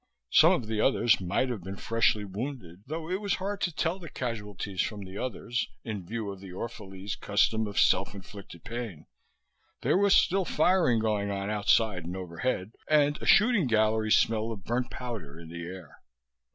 [0.31, 3.99] Some of the others might have been freshly wounded, though it was hard to tell
[3.99, 9.05] the casualties from the others in view of the Orphalese custom of self inflicted pain.
[9.83, 14.63] There was still firing going on outside and overhead, and a shooting gallery smell of
[14.63, 15.99] burnt powder in the air.